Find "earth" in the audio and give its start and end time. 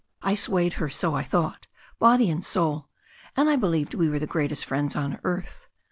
5.23-5.67